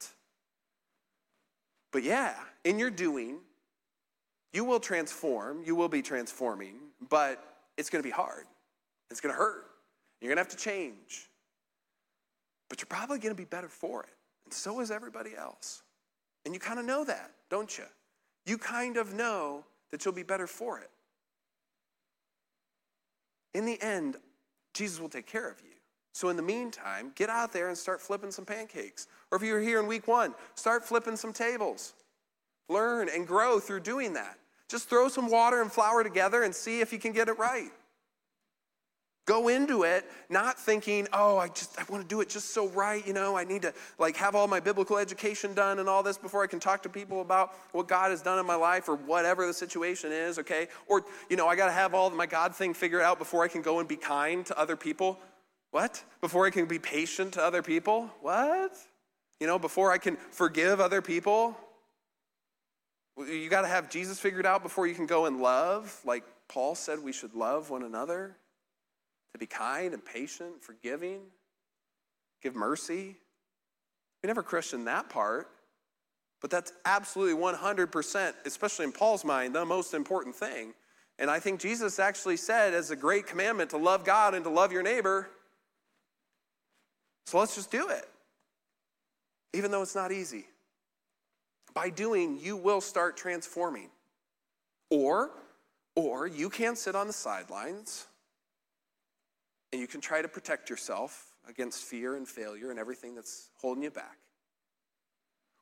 [1.91, 3.37] But yeah, in your doing,
[4.53, 6.75] you will transform, you will be transforming,
[7.09, 7.43] but
[7.77, 8.45] it's going to be hard.
[9.09, 9.65] It's going to hurt.
[10.19, 11.29] You're going to have to change.
[12.69, 14.13] But you're probably going to be better for it.
[14.45, 15.83] And so is everybody else.
[16.45, 17.83] And you kind of know that, don't you?
[18.45, 20.89] You kind of know that you'll be better for it.
[23.53, 24.15] In the end,
[24.73, 25.75] Jesus will take care of you.
[26.13, 29.07] So, in the meantime, get out there and start flipping some pancakes.
[29.31, 31.93] Or if you're here in week one, start flipping some tables.
[32.67, 34.37] Learn and grow through doing that.
[34.67, 37.71] Just throw some water and flour together and see if you can get it right.
[39.25, 42.67] Go into it not thinking, oh, I just I want to do it just so
[42.69, 46.01] right, you know, I need to like have all my biblical education done and all
[46.01, 48.89] this before I can talk to people about what God has done in my life
[48.89, 50.67] or whatever the situation is, okay?
[50.87, 53.47] Or, you know, I got to have all my God thing figured out before I
[53.47, 55.19] can go and be kind to other people.
[55.71, 56.03] What?
[56.19, 58.09] Before I can be patient to other people?
[58.21, 58.75] What?
[59.39, 61.57] You know, before I can forgive other people?
[63.17, 66.75] You got to have Jesus figured out before you can go and love, like Paul
[66.75, 68.35] said we should love one another,
[69.33, 71.21] to be kind and patient, forgiving,
[72.41, 73.15] give mercy.
[74.21, 75.49] We never question that part,
[76.41, 80.73] but that's absolutely 100%, especially in Paul's mind, the most important thing.
[81.17, 84.49] And I think Jesus actually said as a great commandment to love God and to
[84.49, 85.29] love your neighbor.
[87.25, 88.09] So let's just do it,
[89.53, 90.45] even though it's not easy.
[91.73, 93.89] By doing, you will start transforming.
[94.89, 95.31] Or,
[95.95, 98.07] or you can sit on the sidelines
[99.71, 103.83] and you can try to protect yourself against fear and failure and everything that's holding
[103.83, 104.17] you back.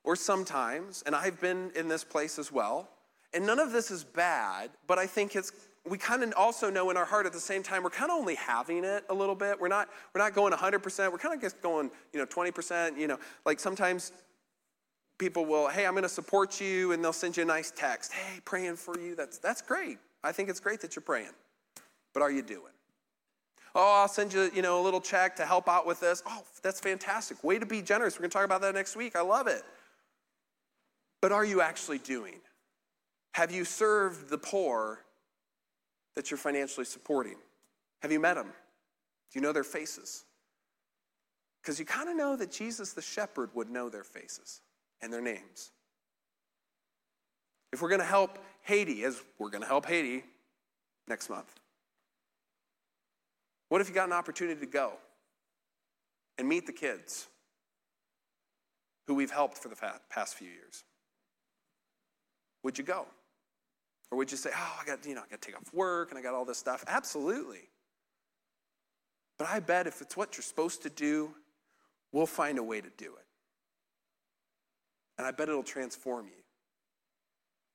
[0.04, 2.90] Or sometimes, and I've been in this place as well,
[3.34, 5.52] and none of this is bad, but I think it's
[5.90, 8.18] we kind of also know in our heart at the same time we're kind of
[8.18, 9.60] only having it a little bit.
[9.60, 11.12] We're not we're not going 100%.
[11.12, 13.20] We're kind of just going, you know, 20%, you know.
[13.46, 14.12] Like sometimes
[15.18, 18.14] people will, "Hey, I'm going to support you," and they'll send you a nice text.
[18.14, 19.98] "Hey, praying for you." That's that's great.
[20.24, 21.34] I think it's great that you're praying.
[22.14, 22.74] But are you doing?
[23.76, 26.24] Oh, I'll send you, you know, a little check to help out with this.
[26.26, 27.44] Oh, that's fantastic.
[27.44, 28.16] Way to be generous.
[28.16, 29.16] We're going to talk about that next week.
[29.16, 29.64] I love it.
[31.22, 32.40] But are you actually doing?
[33.34, 35.00] Have you served the poor
[36.20, 37.38] that you're financially supporting?
[38.02, 38.48] Have you met them?
[38.48, 40.26] Do you know their faces?
[41.62, 44.60] Because you kind of know that Jesus the shepherd would know their faces
[45.02, 45.72] and their names.
[47.72, 50.26] If we're going to help Haiti, as we're going to help Haiti
[51.08, 51.56] next month,
[53.70, 54.92] what if you got an opportunity to go
[56.38, 57.28] and meet the kids
[59.08, 59.78] who we've helped for the
[60.10, 60.84] past few years?
[62.64, 63.06] Would you go?
[64.12, 66.10] Or would you say, oh, I got, you know, I got to take off work
[66.10, 66.84] and I got all this stuff?
[66.88, 67.70] Absolutely.
[69.38, 71.32] But I bet if it's what you're supposed to do,
[72.12, 73.26] we'll find a way to do it.
[75.18, 76.44] And I bet it'll transform you.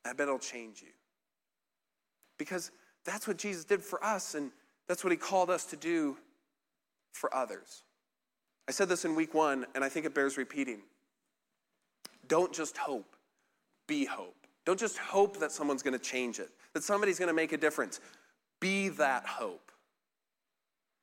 [0.04, 0.88] I bet it'll change you.
[2.38, 2.70] Because
[3.04, 4.50] that's what Jesus did for us, and
[4.88, 6.16] that's what he called us to do
[7.12, 7.82] for others.
[8.68, 10.80] I said this in week one, and I think it bears repeating.
[12.26, 13.16] Don't just hope,
[13.86, 14.43] be hope.
[14.64, 17.56] Don't just hope that someone's going to change it, that somebody's going to make a
[17.56, 18.00] difference.
[18.60, 19.70] Be that hope.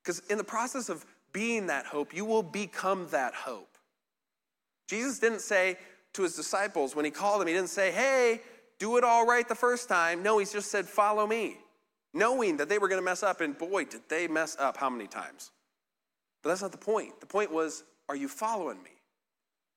[0.03, 3.77] Because in the process of being that hope, you will become that hope.
[4.87, 5.77] Jesus didn't say
[6.13, 8.41] to his disciples when he called them, he didn't say, hey,
[8.79, 10.23] do it all right the first time.
[10.23, 11.57] No, he just said, follow me,
[12.13, 13.41] knowing that they were going to mess up.
[13.41, 15.51] And boy, did they mess up how many times.
[16.41, 17.19] But that's not the point.
[17.19, 18.89] The point was, are you following me?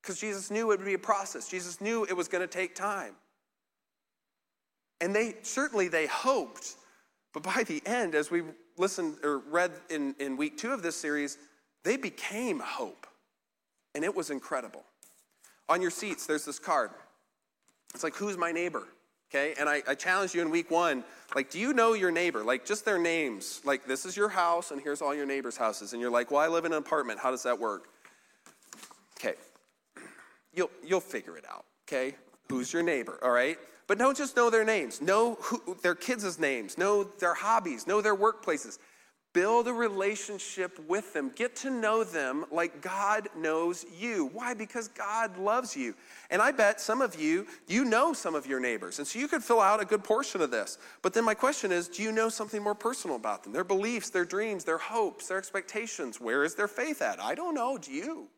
[0.03, 1.49] Because Jesus knew it would be a process.
[1.49, 3.14] Jesus knew it was going to take time.
[5.00, 6.76] And they certainly they hoped,
[7.33, 8.42] but by the end, as we
[8.76, 11.38] listened or read in, in week two of this series,
[11.83, 13.07] they became hope.
[13.94, 14.85] And it was incredible.
[15.68, 16.90] On your seats, there's this card.
[17.94, 18.85] It's like, who's my neighbor?
[19.30, 21.02] Okay, and I, I challenged you in week one,
[21.35, 22.44] like, do you know your neighbor?
[22.44, 23.61] Like, just their names.
[23.64, 25.92] Like, this is your house, and here's all your neighbors' houses.
[25.92, 27.18] And you're like, well, I live in an apartment.
[27.18, 27.88] How does that work?
[29.18, 29.35] Okay,
[30.52, 32.14] you'll, you'll figure it out, okay?
[32.48, 33.59] Who's your neighbor, all right?
[33.87, 38.00] But don't just know their names, know who, their kids' names, know their hobbies, know
[38.00, 38.78] their workplaces.
[39.35, 41.33] Build a relationship with them.
[41.35, 44.30] Get to know them like God knows you.
[44.33, 44.54] Why?
[44.54, 45.96] Because God loves you.
[46.30, 49.00] And I bet some of you, you know some of your neighbors.
[49.00, 50.78] And so you could fill out a good portion of this.
[51.02, 53.52] But then my question is do you know something more personal about them?
[53.52, 56.20] Their beliefs, their dreams, their hopes, their expectations.
[56.20, 57.20] Where is their faith at?
[57.20, 57.76] I don't know.
[57.76, 58.28] Do you?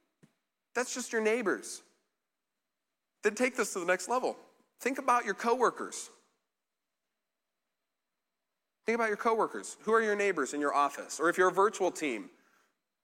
[0.75, 1.83] That's just your neighbors.
[3.27, 4.37] Then take this to the next level.
[4.79, 6.11] Think about your coworkers.
[8.85, 9.77] Think about your coworkers.
[9.81, 11.19] Who are your neighbors in your office?
[11.19, 12.31] Or if you're a virtual team,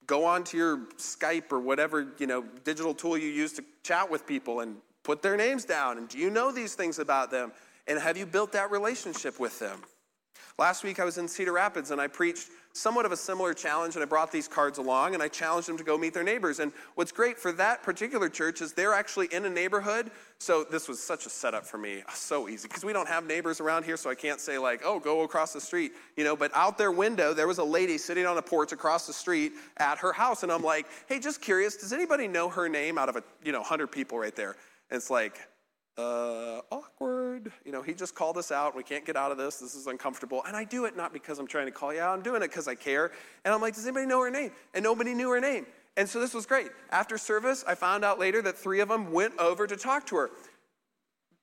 [0.07, 4.09] go on to your Skype or whatever, you know, digital tool you use to chat
[4.09, 5.99] with people and put their names down.
[5.99, 7.51] And do you know these things about them?
[7.89, 9.81] And have you built that relationship with them?
[10.57, 13.95] Last week I was in Cedar Rapids and I preached somewhat of a similar challenge,
[13.95, 16.59] and I brought these cards along and I challenged them to go meet their neighbors.
[16.59, 20.11] And what's great for that particular church is they're actually in a neighborhood.
[20.39, 23.61] So this was such a setup for me, so easy, because we don't have neighbors
[23.61, 26.35] around here, so I can't say, like, oh, go across the street, you know.
[26.35, 29.53] But out their window, there was a lady sitting on a porch across the street
[29.77, 30.43] at her house.
[30.43, 33.53] And I'm like, hey, just curious, does anybody know her name out of a, you
[33.53, 34.57] know, 100 people right there?
[34.91, 35.39] And it's like,
[35.99, 37.53] uh, awkward.
[37.65, 38.77] You know, he just called us out.
[38.77, 39.57] We can't get out of this.
[39.57, 40.43] This is uncomfortable.
[40.47, 42.17] And I do it not because I'm trying to call you out.
[42.17, 43.13] I'm doing it because I care.
[43.45, 44.53] And I'm like, does anybody know her name?
[44.75, 45.67] And nobody knew her name.
[45.97, 46.69] And so this was great.
[46.91, 50.17] After service, I found out later that three of them went over to talk to
[50.17, 50.31] her.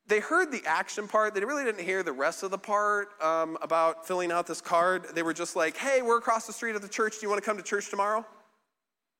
[0.08, 1.34] They heard the action part.
[1.34, 5.06] They really didn't hear the rest of the part um, about filling out this card.
[5.14, 7.20] They were just like, hey, we're across the street at the church.
[7.20, 8.26] Do you want to come to church tomorrow?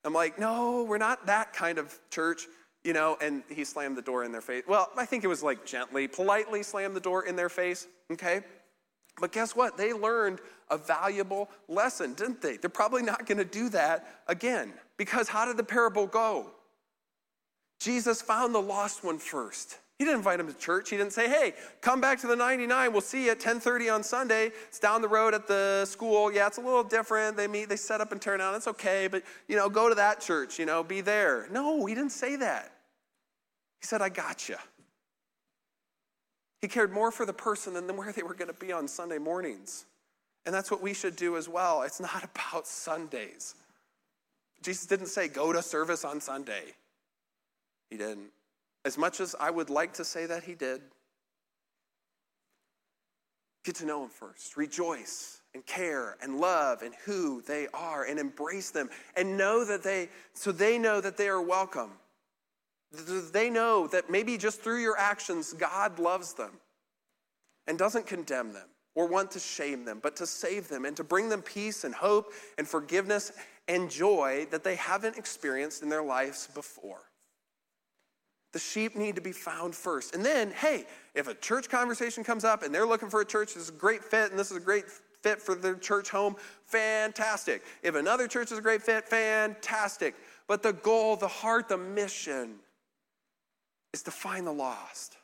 [0.02, 2.46] I'm like, no, we're not that kind of church
[2.84, 4.64] you know, and he slammed the door in their face.
[4.66, 8.42] Well, I think it was like gently, politely slammed the door in their face, okay?
[9.20, 9.76] But guess what?
[9.76, 10.40] They learned
[10.70, 12.56] a valuable lesson, didn't they?
[12.56, 14.72] They're probably not going to do that again.
[14.96, 16.50] Because how did the parable go?
[17.80, 19.78] Jesus found the lost one first.
[20.00, 20.88] He didn't invite him to church.
[20.88, 22.90] He didn't say, "Hey, come back to the 99.
[22.90, 24.46] We'll see you at 10:30 on Sunday.
[24.66, 26.32] It's down the road at the school.
[26.32, 27.36] Yeah, it's a little different.
[27.36, 28.54] They meet, they set up and turn out.
[28.54, 30.58] It's okay, but you know, go to that church.
[30.58, 32.72] You know, be there." No, he didn't say that.
[33.78, 34.56] He said, "I got you."
[36.62, 39.18] He cared more for the person than where they were going to be on Sunday
[39.18, 39.84] mornings.
[40.46, 41.82] And that's what we should do as well.
[41.82, 43.54] It's not about Sundays.
[44.62, 46.74] Jesus didn't say, go to service on Sunday.
[47.90, 48.30] He didn't.
[48.84, 50.80] As much as I would like to say that he did,
[53.64, 54.56] get to know him first.
[54.56, 59.82] Rejoice and care and love and who they are and embrace them and know that
[59.82, 61.90] they, so they know that they are welcome.
[63.32, 66.52] They know that maybe just through your actions, God loves them
[67.66, 71.04] and doesn't condemn them or want to shame them, but to save them and to
[71.04, 73.32] bring them peace and hope and forgiveness
[73.68, 77.09] and joy that they haven't experienced in their lives before.
[78.52, 80.14] The sheep need to be found first.
[80.14, 80.84] And then, hey,
[81.14, 83.72] if a church conversation comes up and they're looking for a church, this is a
[83.72, 84.86] great fit and this is a great
[85.22, 86.34] fit for their church home,
[86.64, 87.62] fantastic.
[87.82, 90.14] If another church is a great fit, fantastic.
[90.48, 92.56] But the goal, the heart, the mission
[93.92, 95.16] is to find the lost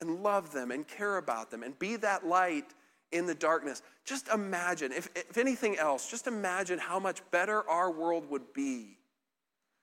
[0.00, 2.66] and love them and care about them and be that light
[3.12, 3.82] in the darkness.
[4.04, 8.96] Just imagine, if, if anything else, just imagine how much better our world would be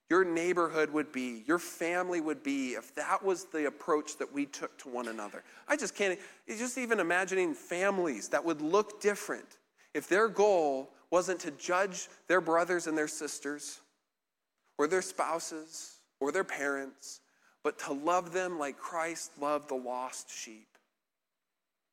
[0.09, 4.45] your neighborhood would be, your family would be, if that was the approach that we
[4.45, 5.43] took to one another.
[5.67, 9.57] I just can't, just even imagining families that would look different
[9.93, 13.81] if their goal wasn't to judge their brothers and their sisters,
[14.77, 17.21] or their spouses, or their parents,
[17.63, 20.67] but to love them like Christ loved the lost sheep.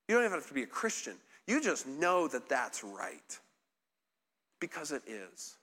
[0.09, 1.15] You don't even have to be a Christian,
[1.47, 3.39] you just know that that's right
[4.61, 5.57] because it is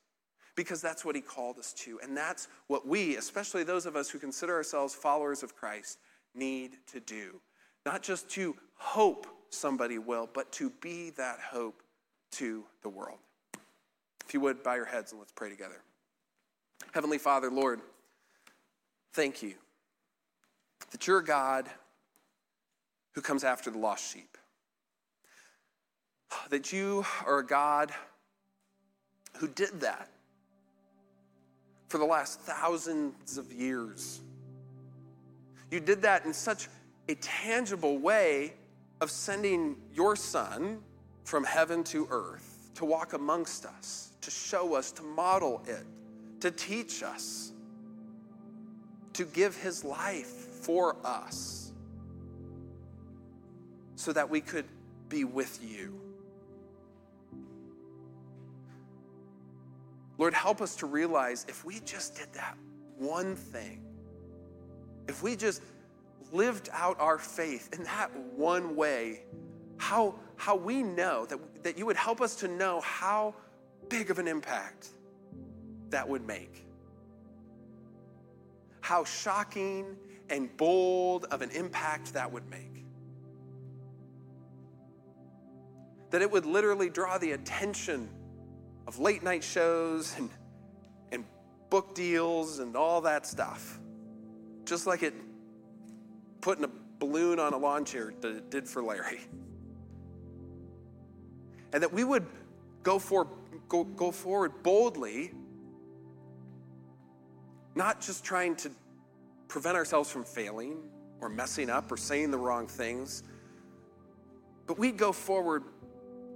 [0.61, 1.99] because that's what he called us to.
[2.03, 5.97] And that's what we, especially those of us who consider ourselves followers of Christ,
[6.35, 7.41] need to do.
[7.83, 11.81] Not just to hope somebody will, but to be that hope
[12.33, 13.17] to the world.
[14.23, 15.81] If you would, bow your heads and let's pray together.
[16.91, 17.81] Heavenly Father, Lord,
[19.13, 19.55] thank you
[20.91, 21.67] that you're God
[23.13, 24.37] who comes after the lost sheep.
[26.51, 27.91] That you are a God
[29.37, 30.07] who did that
[31.91, 34.21] for the last thousands of years.
[35.69, 36.69] You did that in such
[37.09, 38.53] a tangible way
[39.01, 40.79] of sending your son
[41.25, 45.85] from heaven to earth to walk amongst us, to show us, to model it,
[46.39, 47.51] to teach us,
[49.11, 50.29] to give his life
[50.63, 51.73] for us
[53.97, 54.65] so that we could
[55.09, 55.99] be with you.
[60.21, 62.55] Lord, help us to realize if we just did that
[62.99, 63.83] one thing,
[65.07, 65.63] if we just
[66.31, 69.23] lived out our faith in that one way,
[69.77, 73.33] how, how we know that, that you would help us to know how
[73.89, 74.89] big of an impact
[75.89, 76.67] that would make.
[78.79, 79.97] How shocking
[80.29, 82.85] and bold of an impact that would make.
[86.11, 88.07] That it would literally draw the attention
[88.87, 90.29] of late night shows and,
[91.11, 91.25] and
[91.69, 93.79] book deals and all that stuff.
[94.65, 95.13] Just like it
[96.41, 96.69] putting a
[96.99, 98.11] balloon on a lawn chair
[98.49, 99.21] did for Larry.
[101.73, 102.25] And that we would
[102.83, 103.27] go, for,
[103.69, 105.31] go, go forward boldly,
[107.75, 108.71] not just trying to
[109.47, 110.77] prevent ourselves from failing
[111.21, 113.23] or messing up or saying the wrong things,
[114.67, 115.63] but we'd go forward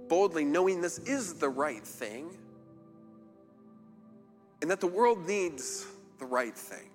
[0.08, 2.36] boldly, knowing this is the right thing
[4.62, 5.86] and that the world needs
[6.18, 6.90] the right thing.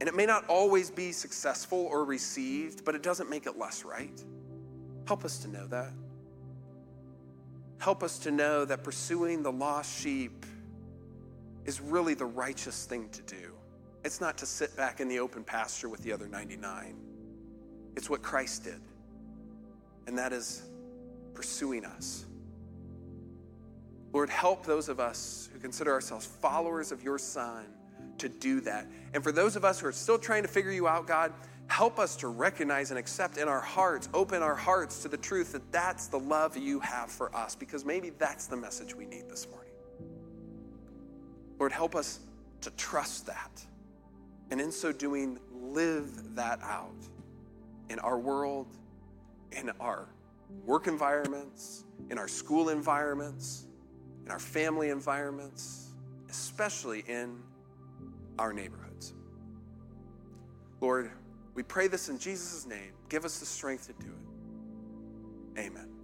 [0.00, 3.84] And it may not always be successful or received, but it doesn't make it less
[3.84, 4.22] right.
[5.06, 5.92] Help us to know that.
[7.78, 10.46] Help us to know that pursuing the lost sheep
[11.64, 13.52] is really the righteous thing to do.
[14.04, 16.96] It's not to sit back in the open pasture with the other 99.
[17.96, 18.80] It's what Christ did,
[20.06, 20.62] and that is
[21.38, 22.26] pursuing us.
[24.12, 27.64] Lord, help those of us who consider ourselves followers of your Son
[28.18, 28.88] to do that.
[29.14, 31.32] And for those of us who are still trying to figure you out, God,
[31.68, 35.52] help us to recognize and accept in our hearts, open our hearts to the truth
[35.52, 39.28] that that's the love you have for us, because maybe that's the message we need
[39.28, 39.70] this morning.
[41.60, 42.18] Lord, help us
[42.62, 43.64] to trust that.
[44.50, 46.96] And in so doing, live that out
[47.90, 48.66] in our world,
[49.52, 50.08] in our
[50.64, 53.68] work environments, in our school environments
[54.28, 55.94] in our family environments,
[56.28, 57.40] especially in
[58.38, 59.14] our neighborhoods.
[60.82, 61.10] Lord,
[61.54, 62.92] we pray this in Jesus' name.
[63.08, 64.12] Give us the strength to do
[65.56, 65.60] it.
[65.60, 65.97] Amen.